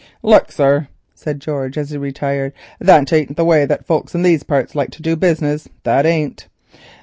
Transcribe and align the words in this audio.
"Lord, 0.23 0.49
sir," 0.49 0.87
said 1.13 1.39
George 1.39 1.77
as 1.77 1.91
he 1.91 1.97
retired, 1.99 2.53
"that 2.79 3.13
ain't 3.13 3.37
the 3.37 3.45
way 3.45 3.65
that 3.67 3.85
folks 3.85 4.15
in 4.15 4.23
these 4.23 4.41
parts 4.41 4.73
like 4.73 4.89
to 4.93 5.01
do 5.03 5.15
business, 5.15 5.67
that 5.83 6.07
ain't. 6.07 6.47